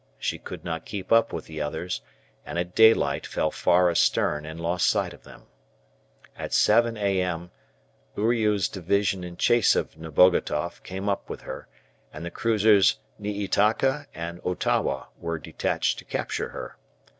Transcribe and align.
She 0.17 0.39
could 0.39 0.65
not 0.65 0.83
keep 0.83 1.11
up 1.11 1.31
with 1.31 1.45
the 1.45 1.61
others, 1.61 2.01
and 2.43 2.57
at 2.57 2.73
daylight 2.73 3.27
fell 3.27 3.51
far 3.51 3.87
astern 3.91 4.47
and 4.47 4.59
lost 4.59 4.89
sight 4.89 5.13
of 5.13 5.21
them. 5.25 5.43
At 6.35 6.53
7 6.53 6.97
a.m. 6.97 7.51
Uriu's 8.17 8.67
division 8.67 9.23
in 9.23 9.37
chase 9.37 9.75
of 9.75 9.95
Nebogatoff 9.95 10.81
came 10.81 11.07
up 11.07 11.29
with 11.29 11.41
her, 11.41 11.67
and 12.11 12.25
the 12.25 12.31
cruisers 12.31 12.97
"Niitaka" 13.19 14.07
and 14.15 14.41
"Otowa" 14.43 15.09
were 15.19 15.37
detached 15.37 15.99
to 15.99 16.05
capture 16.05 16.49
her. 16.49 16.77